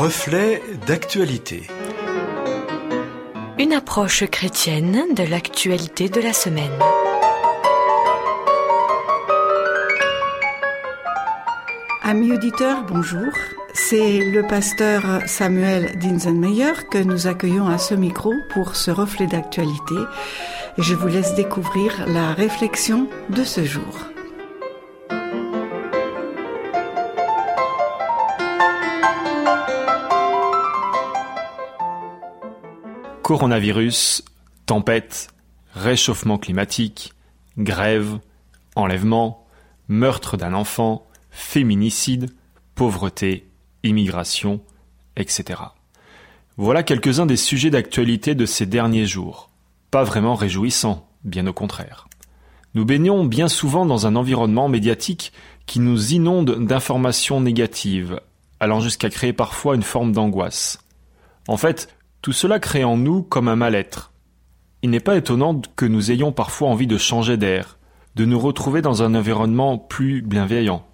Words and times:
Reflet 0.00 0.62
d'actualité. 0.86 1.66
Une 3.58 3.72
approche 3.72 4.24
chrétienne 4.30 5.12
de 5.16 5.24
l'actualité 5.24 6.08
de 6.08 6.20
la 6.20 6.32
semaine. 6.32 6.78
Amis 12.04 12.30
auditeurs, 12.30 12.84
bonjour. 12.84 13.26
C'est 13.74 14.20
le 14.20 14.46
pasteur 14.46 15.02
Samuel 15.26 15.98
Dinsenmeyer 15.98 16.74
que 16.92 16.98
nous 16.98 17.26
accueillons 17.26 17.66
à 17.66 17.78
ce 17.78 17.96
micro 17.96 18.32
pour 18.50 18.76
ce 18.76 18.92
reflet 18.92 19.26
d'actualité. 19.26 19.96
Et 20.78 20.82
je 20.82 20.94
vous 20.94 21.08
laisse 21.08 21.34
découvrir 21.34 22.06
la 22.06 22.34
réflexion 22.34 23.08
de 23.30 23.42
ce 23.42 23.64
jour. 23.64 23.98
Coronavirus, 33.28 34.24
tempête, 34.64 35.28
réchauffement 35.74 36.38
climatique, 36.38 37.12
grève, 37.58 38.20
enlèvement, 38.74 39.46
meurtre 39.86 40.38
d'un 40.38 40.54
enfant, 40.54 41.06
féminicide, 41.30 42.30
pauvreté, 42.74 43.46
immigration, 43.82 44.62
etc. 45.16 45.60
Voilà 46.56 46.82
quelques-uns 46.82 47.26
des 47.26 47.36
sujets 47.36 47.68
d'actualité 47.68 48.34
de 48.34 48.46
ces 48.46 48.64
derniers 48.64 49.04
jours. 49.04 49.50
Pas 49.90 50.04
vraiment 50.04 50.34
réjouissants, 50.34 51.06
bien 51.22 51.46
au 51.46 51.52
contraire. 51.52 52.08
Nous 52.72 52.86
baignons 52.86 53.26
bien 53.26 53.48
souvent 53.48 53.84
dans 53.84 54.06
un 54.06 54.16
environnement 54.16 54.70
médiatique 54.70 55.34
qui 55.66 55.80
nous 55.80 56.14
inonde 56.14 56.64
d'informations 56.64 57.42
négatives, 57.42 58.22
allant 58.58 58.80
jusqu'à 58.80 59.10
créer 59.10 59.34
parfois 59.34 59.74
une 59.74 59.82
forme 59.82 60.12
d'angoisse. 60.12 60.78
En 61.46 61.58
fait, 61.58 61.94
tout 62.22 62.32
cela 62.32 62.58
crée 62.58 62.84
en 62.84 62.96
nous 62.96 63.22
comme 63.22 63.48
un 63.48 63.56
mal-être. 63.56 64.12
Il 64.82 64.90
n'est 64.90 65.00
pas 65.00 65.16
étonnant 65.16 65.60
que 65.76 65.86
nous 65.86 66.10
ayons 66.10 66.32
parfois 66.32 66.68
envie 66.68 66.86
de 66.86 66.98
changer 66.98 67.36
d'air, 67.36 67.78
de 68.14 68.24
nous 68.24 68.38
retrouver 68.38 68.82
dans 68.82 69.02
un 69.02 69.14
environnement 69.14 69.78
plus 69.78 70.22
bienveillant. 70.22 70.86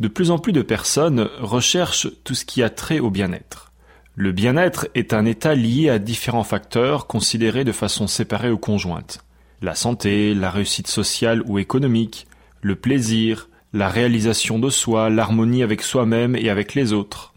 De 0.00 0.08
plus 0.08 0.30
en 0.30 0.38
plus 0.38 0.52
de 0.52 0.62
personnes 0.62 1.28
recherchent 1.38 2.08
tout 2.24 2.34
ce 2.34 2.44
qui 2.44 2.62
a 2.62 2.70
trait 2.70 2.98
au 2.98 3.10
bien-être. 3.10 3.72
Le 4.14 4.32
bien-être 4.32 4.88
est 4.94 5.14
un 5.14 5.24
état 5.24 5.54
lié 5.54 5.88
à 5.88 5.98
différents 5.98 6.44
facteurs 6.44 7.06
considérés 7.06 7.64
de 7.64 7.72
façon 7.72 8.06
séparée 8.06 8.50
ou 8.50 8.58
conjointe. 8.58 9.24
La 9.62 9.74
santé, 9.74 10.34
la 10.34 10.50
réussite 10.50 10.88
sociale 10.88 11.42
ou 11.46 11.58
économique, 11.58 12.26
le 12.60 12.76
plaisir, 12.76 13.48
la 13.72 13.88
réalisation 13.88 14.58
de 14.58 14.68
soi, 14.68 15.08
l'harmonie 15.08 15.62
avec 15.62 15.82
soi-même 15.82 16.36
et 16.36 16.50
avec 16.50 16.74
les 16.74 16.92
autres. 16.92 17.32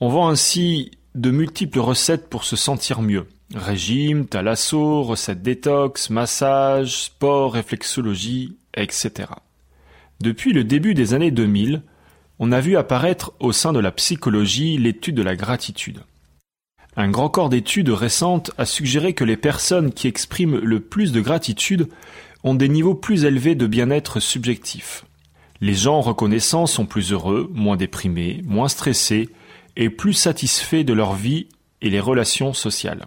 On 0.00 0.08
vend 0.08 0.28
ainsi 0.28 0.92
de 1.14 1.30
multiples 1.30 1.80
recettes 1.80 2.28
pour 2.28 2.44
se 2.44 2.56
sentir 2.56 3.02
mieux. 3.02 3.26
Régime, 3.54 4.26
thalasso, 4.26 5.02
recettes 5.02 5.42
détox, 5.42 6.10
massage, 6.10 7.04
sport, 7.04 7.54
réflexologie, 7.54 8.56
etc. 8.74 9.28
Depuis 10.20 10.52
le 10.52 10.64
début 10.64 10.94
des 10.94 11.14
années 11.14 11.30
2000, 11.30 11.82
on 12.38 12.52
a 12.52 12.60
vu 12.60 12.76
apparaître 12.76 13.32
au 13.40 13.52
sein 13.52 13.72
de 13.72 13.80
la 13.80 13.90
psychologie 13.90 14.78
l'étude 14.78 15.16
de 15.16 15.22
la 15.22 15.36
gratitude. 15.36 16.00
Un 16.96 17.10
grand 17.10 17.28
corps 17.28 17.48
d'études 17.48 17.90
récentes 17.90 18.50
a 18.58 18.66
suggéré 18.66 19.12
que 19.12 19.24
les 19.24 19.36
personnes 19.36 19.92
qui 19.92 20.08
expriment 20.08 20.58
le 20.58 20.80
plus 20.80 21.12
de 21.12 21.20
gratitude 21.20 21.88
ont 22.42 22.54
des 22.54 22.68
niveaux 22.68 22.94
plus 22.94 23.24
élevés 23.24 23.54
de 23.54 23.66
bien-être 23.66 24.20
subjectif. 24.20 25.04
Les 25.60 25.74
gens 25.74 26.00
reconnaissants 26.00 26.66
sont 26.66 26.86
plus 26.86 27.12
heureux, 27.12 27.50
moins 27.52 27.76
déprimés, 27.76 28.42
moins 28.46 28.68
stressés, 28.68 29.28
et 29.76 29.90
plus 29.90 30.12
satisfaits 30.12 30.84
de 30.84 30.92
leur 30.92 31.14
vie 31.14 31.48
et 31.82 31.90
les 31.90 32.00
relations 32.00 32.52
sociales. 32.52 33.06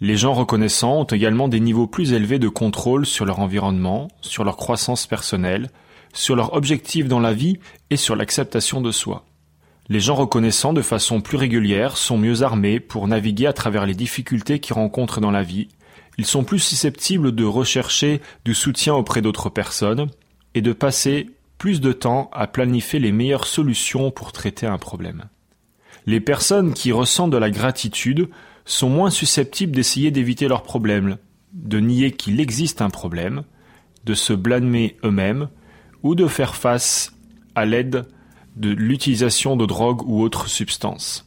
Les 0.00 0.16
gens 0.16 0.34
reconnaissants 0.34 1.00
ont 1.00 1.04
également 1.04 1.48
des 1.48 1.60
niveaux 1.60 1.86
plus 1.86 2.12
élevés 2.12 2.38
de 2.38 2.48
contrôle 2.48 3.06
sur 3.06 3.24
leur 3.24 3.38
environnement, 3.38 4.08
sur 4.20 4.44
leur 4.44 4.56
croissance 4.56 5.06
personnelle, 5.06 5.70
sur 6.12 6.36
leurs 6.36 6.54
objectifs 6.54 7.08
dans 7.08 7.20
la 7.20 7.32
vie 7.32 7.58
et 7.90 7.96
sur 7.96 8.16
l'acceptation 8.16 8.80
de 8.80 8.90
soi. 8.90 9.24
Les 9.88 10.00
gens 10.00 10.14
reconnaissants 10.14 10.72
de 10.72 10.82
façon 10.82 11.20
plus 11.20 11.36
régulière 11.36 11.96
sont 11.96 12.18
mieux 12.18 12.42
armés 12.42 12.80
pour 12.80 13.06
naviguer 13.06 13.46
à 13.46 13.52
travers 13.52 13.86
les 13.86 13.94
difficultés 13.94 14.58
qu'ils 14.58 14.74
rencontrent 14.74 15.20
dans 15.20 15.30
la 15.30 15.42
vie, 15.42 15.68
ils 16.18 16.26
sont 16.26 16.44
plus 16.44 16.60
susceptibles 16.60 17.34
de 17.34 17.44
rechercher 17.44 18.20
du 18.44 18.54
soutien 18.54 18.94
auprès 18.94 19.22
d'autres 19.22 19.50
personnes 19.50 20.08
et 20.54 20.62
de 20.62 20.72
passer 20.72 21.30
plus 21.58 21.80
de 21.80 21.92
temps 21.92 22.30
à 22.32 22.46
planifier 22.46 23.00
les 23.00 23.12
meilleures 23.12 23.46
solutions 23.46 24.10
pour 24.10 24.32
traiter 24.32 24.66
un 24.66 24.78
problème. 24.78 25.24
Les 26.06 26.20
personnes 26.20 26.74
qui 26.74 26.92
ressentent 26.92 27.30
de 27.30 27.38
la 27.38 27.50
gratitude 27.50 28.28
sont 28.64 28.88
moins 28.88 29.10
susceptibles 29.10 29.74
d'essayer 29.74 30.10
d'éviter 30.10 30.48
leurs 30.48 30.62
problèmes, 30.62 31.18
de 31.52 31.80
nier 31.80 32.12
qu'il 32.12 32.40
existe 32.40 32.82
un 32.82 32.90
problème, 32.90 33.44
de 34.04 34.14
se 34.14 34.32
blâmer 34.32 34.96
eux-mêmes 35.04 35.48
ou 36.02 36.14
de 36.14 36.26
faire 36.26 36.54
face 36.54 37.12
à 37.54 37.64
l'aide 37.64 38.06
de 38.56 38.70
l'utilisation 38.70 39.56
de 39.56 39.66
drogues 39.66 40.02
ou 40.06 40.22
autres 40.22 40.48
substances. 40.48 41.26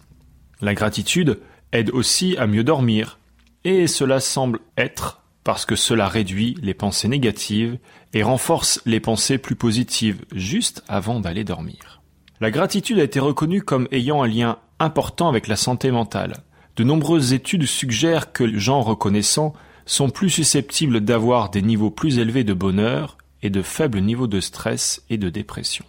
La 0.61 0.73
gratitude 0.73 1.39
aide 1.71 1.89
aussi 1.91 2.37
à 2.37 2.47
mieux 2.47 2.63
dormir, 2.63 3.19
et 3.63 3.87
cela 3.87 4.19
semble 4.19 4.59
être 4.77 5.23
parce 5.43 5.65
que 5.65 5.75
cela 5.75 6.07
réduit 6.07 6.57
les 6.61 6.73
pensées 6.73 7.07
négatives 7.07 7.79
et 8.13 8.21
renforce 8.21 8.81
les 8.85 8.99
pensées 8.99 9.37
plus 9.37 9.55
positives 9.55 10.25
juste 10.33 10.83
avant 10.87 11.19
d'aller 11.19 11.43
dormir. 11.43 12.01
La 12.39 12.51
gratitude 12.51 12.99
a 12.99 13.03
été 13.03 13.19
reconnue 13.19 13.61
comme 13.61 13.87
ayant 13.91 14.21
un 14.21 14.27
lien 14.27 14.57
important 14.79 15.29
avec 15.29 15.47
la 15.47 15.55
santé 15.55 15.91
mentale. 15.91 16.37
De 16.75 16.83
nombreuses 16.83 17.33
études 17.33 17.65
suggèrent 17.65 18.31
que 18.31 18.43
les 18.43 18.59
gens 18.59 18.81
reconnaissants 18.81 19.53
sont 19.85 20.09
plus 20.09 20.29
susceptibles 20.29 21.01
d'avoir 21.01 21.49
des 21.49 21.61
niveaux 21.61 21.89
plus 21.89 22.19
élevés 22.19 22.43
de 22.43 22.53
bonheur 22.53 23.17
et 23.41 23.49
de 23.49 23.61
faibles 23.61 23.99
niveaux 23.99 24.27
de 24.27 24.39
stress 24.39 25.03
et 25.09 25.17
de 25.17 25.29
dépression. 25.29 25.85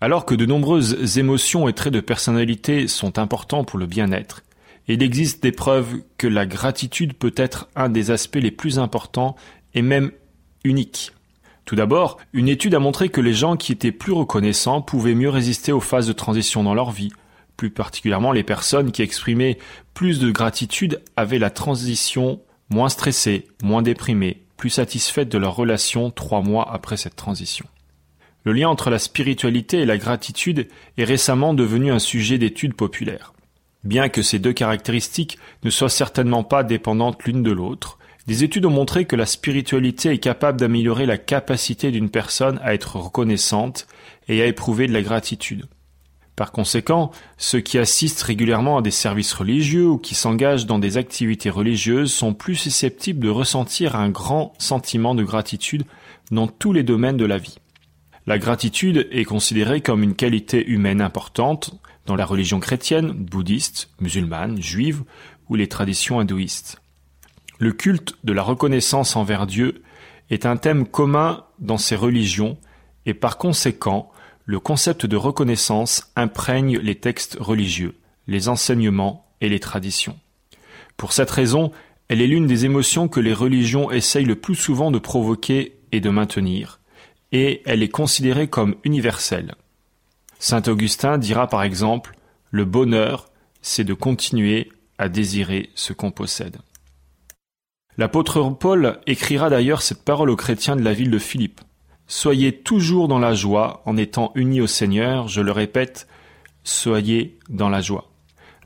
Alors 0.00 0.26
que 0.26 0.34
de 0.34 0.46
nombreuses 0.46 1.18
émotions 1.18 1.68
et 1.68 1.72
traits 1.72 1.92
de 1.92 2.00
personnalité 2.00 2.88
sont 2.88 3.18
importants 3.18 3.64
pour 3.64 3.78
le 3.78 3.86
bien-être, 3.86 4.42
il 4.88 5.02
existe 5.02 5.42
des 5.42 5.52
preuves 5.52 6.02
que 6.18 6.26
la 6.26 6.44
gratitude 6.44 7.14
peut 7.14 7.34
être 7.36 7.68
un 7.76 7.88
des 7.88 8.10
aspects 8.10 8.36
les 8.36 8.50
plus 8.50 8.78
importants 8.78 9.36
et 9.74 9.82
même 9.82 10.10
uniques. 10.64 11.12
Tout 11.64 11.76
d'abord, 11.76 12.18
une 12.32 12.48
étude 12.48 12.74
a 12.74 12.80
montré 12.80 13.08
que 13.08 13.20
les 13.20 13.32
gens 13.32 13.56
qui 13.56 13.70
étaient 13.70 13.92
plus 13.92 14.12
reconnaissants 14.12 14.82
pouvaient 14.82 15.14
mieux 15.14 15.30
résister 15.30 15.70
aux 15.70 15.80
phases 15.80 16.08
de 16.08 16.12
transition 16.12 16.64
dans 16.64 16.74
leur 16.74 16.90
vie, 16.90 17.12
plus 17.62 17.70
particulièrement 17.70 18.32
les 18.32 18.42
personnes 18.42 18.90
qui 18.90 19.02
exprimaient 19.02 19.56
plus 19.94 20.18
de 20.18 20.32
gratitude 20.32 21.00
avaient 21.14 21.38
la 21.38 21.48
transition 21.48 22.40
moins 22.70 22.88
stressée, 22.88 23.46
moins 23.62 23.82
déprimée, 23.82 24.42
plus 24.56 24.68
satisfaites 24.68 25.28
de 25.28 25.38
leur 25.38 25.54
relation 25.54 26.10
trois 26.10 26.42
mois 26.42 26.68
après 26.74 26.96
cette 26.96 27.14
transition. 27.14 27.64
Le 28.42 28.52
lien 28.52 28.68
entre 28.68 28.90
la 28.90 28.98
spiritualité 28.98 29.78
et 29.78 29.86
la 29.86 29.96
gratitude 29.96 30.66
est 30.98 31.04
récemment 31.04 31.54
devenu 31.54 31.92
un 31.92 32.00
sujet 32.00 32.36
d'étude 32.36 32.74
populaire. 32.74 33.32
Bien 33.84 34.08
que 34.08 34.22
ces 34.22 34.40
deux 34.40 34.52
caractéristiques 34.52 35.38
ne 35.62 35.70
soient 35.70 35.88
certainement 35.88 36.42
pas 36.42 36.64
dépendantes 36.64 37.22
l'une 37.22 37.44
de 37.44 37.52
l'autre, 37.52 37.96
des 38.26 38.42
études 38.42 38.66
ont 38.66 38.70
montré 38.70 39.04
que 39.04 39.14
la 39.14 39.26
spiritualité 39.26 40.08
est 40.08 40.18
capable 40.18 40.58
d'améliorer 40.58 41.06
la 41.06 41.16
capacité 41.16 41.92
d'une 41.92 42.10
personne 42.10 42.58
à 42.64 42.74
être 42.74 42.96
reconnaissante 42.96 43.86
et 44.26 44.42
à 44.42 44.46
éprouver 44.46 44.88
de 44.88 44.92
la 44.92 45.02
gratitude. 45.02 45.66
Par 46.36 46.50
conséquent, 46.50 47.10
ceux 47.36 47.60
qui 47.60 47.78
assistent 47.78 48.22
régulièrement 48.22 48.78
à 48.78 48.82
des 48.82 48.90
services 48.90 49.34
religieux 49.34 49.86
ou 49.86 49.98
qui 49.98 50.14
s'engagent 50.14 50.66
dans 50.66 50.78
des 50.78 50.96
activités 50.96 51.50
religieuses 51.50 52.12
sont 52.12 52.32
plus 52.32 52.56
susceptibles 52.56 53.20
de 53.20 53.28
ressentir 53.28 53.96
un 53.96 54.08
grand 54.08 54.54
sentiment 54.58 55.14
de 55.14 55.24
gratitude 55.24 55.84
dans 56.30 56.46
tous 56.46 56.72
les 56.72 56.82
domaines 56.82 57.18
de 57.18 57.26
la 57.26 57.38
vie. 57.38 57.56
La 58.26 58.38
gratitude 58.38 59.08
est 59.10 59.24
considérée 59.24 59.80
comme 59.80 60.02
une 60.02 60.14
qualité 60.14 60.66
humaine 60.66 61.02
importante 61.02 61.74
dans 62.06 62.16
la 62.16 62.24
religion 62.24 62.60
chrétienne, 62.60 63.12
bouddhiste, 63.12 63.90
musulmane, 64.00 64.62
juive 64.62 65.02
ou 65.48 65.56
les 65.56 65.68
traditions 65.68 66.20
hindouistes. 66.20 66.80
Le 67.58 67.72
culte 67.72 68.14
de 68.24 68.32
la 68.32 68.42
reconnaissance 68.42 69.16
envers 69.16 69.46
Dieu 69.46 69.82
est 70.30 70.46
un 70.46 70.56
thème 70.56 70.86
commun 70.86 71.44
dans 71.58 71.78
ces 71.78 71.96
religions 71.96 72.56
et 73.06 73.14
par 73.14 73.38
conséquent 73.38 74.11
le 74.44 74.60
concept 74.60 75.06
de 75.06 75.16
reconnaissance 75.16 76.10
imprègne 76.16 76.78
les 76.78 76.96
textes 76.96 77.36
religieux, 77.40 77.96
les 78.26 78.48
enseignements 78.48 79.26
et 79.40 79.48
les 79.48 79.60
traditions. 79.60 80.18
Pour 80.96 81.12
cette 81.12 81.30
raison, 81.30 81.70
elle 82.08 82.20
est 82.20 82.26
l'une 82.26 82.46
des 82.46 82.64
émotions 82.64 83.08
que 83.08 83.20
les 83.20 83.32
religions 83.32 83.90
essayent 83.90 84.24
le 84.24 84.36
plus 84.36 84.54
souvent 84.54 84.90
de 84.90 84.98
provoquer 84.98 85.78
et 85.92 86.00
de 86.00 86.10
maintenir, 86.10 86.80
et 87.30 87.62
elle 87.64 87.82
est 87.82 87.88
considérée 87.88 88.48
comme 88.48 88.76
universelle. 88.84 89.54
Saint 90.38 90.62
Augustin 90.66 91.18
dira 91.18 91.46
par 91.46 91.62
exemple 91.62 92.16
Le 92.50 92.64
bonheur, 92.64 93.30
c'est 93.62 93.84
de 93.84 93.94
continuer 93.94 94.70
à 94.98 95.08
désirer 95.08 95.70
ce 95.74 95.92
qu'on 95.92 96.10
possède. 96.10 96.58
L'apôtre 97.96 98.42
Paul 98.50 99.00
écrira 99.06 99.50
d'ailleurs 99.50 99.82
cette 99.82 100.04
parole 100.04 100.30
aux 100.30 100.36
chrétiens 100.36 100.76
de 100.76 100.82
la 100.82 100.94
ville 100.94 101.10
de 101.10 101.18
Philippe. 101.18 101.60
Soyez 102.14 102.52
toujours 102.52 103.08
dans 103.08 103.18
la 103.18 103.32
joie 103.32 103.80
en 103.86 103.96
étant 103.96 104.32
unis 104.34 104.60
au 104.60 104.66
Seigneur, 104.66 105.28
je 105.28 105.40
le 105.40 105.50
répète, 105.50 106.06
soyez 106.62 107.38
dans 107.48 107.70
la 107.70 107.80
joie. 107.80 108.10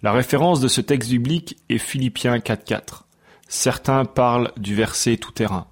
La 0.03 0.11
référence 0.11 0.59
de 0.59 0.67
ce 0.67 0.81
texte 0.81 1.11
biblique 1.11 1.57
est 1.69 1.79
Philippiens 1.79 2.39
4.4. 2.39 3.05
Certains 3.47 4.05
parlent 4.05 4.51
du 4.57 4.75
verset 4.75 5.17
tout-terrain. 5.17 5.69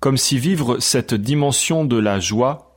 Comme 0.00 0.16
si 0.16 0.40
vivre 0.40 0.80
cette 0.80 1.14
dimension 1.14 1.84
de 1.84 1.96
la 1.96 2.18
joie, 2.18 2.74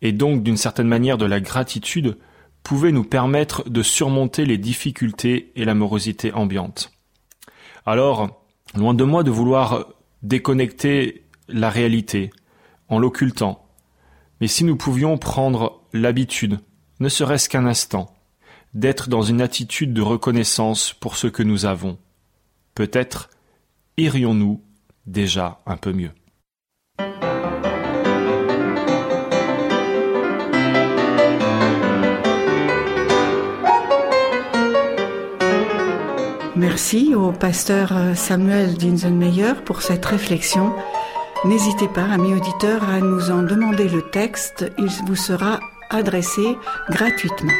et 0.00 0.12
donc 0.12 0.42
d'une 0.42 0.56
certaine 0.56 0.88
manière 0.88 1.18
de 1.18 1.26
la 1.26 1.40
gratitude, 1.40 2.16
pouvait 2.62 2.92
nous 2.92 3.04
permettre 3.04 3.68
de 3.68 3.82
surmonter 3.82 4.46
les 4.46 4.56
difficultés 4.56 5.52
et 5.54 5.66
l'amorosité 5.66 6.32
ambiante. 6.32 6.92
Alors, 7.84 8.42
loin 8.74 8.94
de 8.94 9.04
moi 9.04 9.22
de 9.22 9.30
vouloir 9.30 9.84
déconnecter 10.22 11.24
la 11.46 11.68
réalité 11.68 12.30
en 12.90 12.98
l'occultant, 12.98 13.64
mais 14.40 14.48
si 14.48 14.64
nous 14.64 14.76
pouvions 14.76 15.16
prendre 15.16 15.80
l'habitude, 15.92 16.60
ne 16.98 17.08
serait-ce 17.08 17.48
qu'un 17.48 17.66
instant, 17.66 18.14
d'être 18.74 19.08
dans 19.08 19.22
une 19.22 19.40
attitude 19.40 19.94
de 19.94 20.02
reconnaissance 20.02 20.92
pour 20.92 21.16
ce 21.16 21.26
que 21.26 21.42
nous 21.42 21.64
avons, 21.64 21.98
peut-être 22.74 23.30
irions-nous 23.96 24.62
déjà 25.06 25.60
un 25.66 25.76
peu 25.76 25.92
mieux. 25.92 26.10
Merci 36.56 37.14
au 37.14 37.32
pasteur 37.32 37.92
Samuel 38.14 38.74
Dinsenmeyer 38.74 39.54
pour 39.64 39.80
cette 39.80 40.04
réflexion. 40.04 40.74
N'hésitez 41.44 41.88
pas, 41.88 42.04
amis 42.04 42.34
auditeurs, 42.34 42.84
à 42.84 43.00
nous 43.00 43.30
en 43.30 43.42
demander 43.42 43.88
le 43.88 44.02
texte. 44.02 44.70
Il 44.76 44.90
vous 45.06 45.16
sera 45.16 45.58
adressé 45.88 46.58
gratuitement. 46.90 47.52